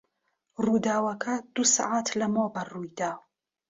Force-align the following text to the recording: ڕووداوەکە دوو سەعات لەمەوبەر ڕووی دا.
ڕووداوەکە 0.63 1.33
دوو 1.53 1.65
سەعات 1.75 2.07
لەمەوبەر 2.19 2.67
ڕووی 2.73 2.91
دا. 2.99 3.11